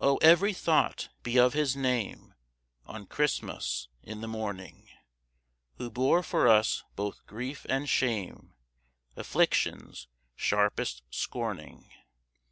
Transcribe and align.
Oh! 0.00 0.16
every 0.22 0.52
thought 0.54 1.08
be 1.22 1.38
of 1.38 1.52
His 1.52 1.76
Name, 1.76 2.34
On 2.86 3.06
Christmas 3.06 3.86
in 4.02 4.20
the 4.22 4.26
morning, 4.26 4.88
Who 5.76 5.88
bore 5.88 6.24
for 6.24 6.48
us 6.48 6.82
both 6.96 7.24
grief 7.26 7.64
and 7.68 7.88
shame, 7.88 8.54
Afflictions 9.14 10.08
sharpest 10.34 11.04
scorning. 11.10 11.92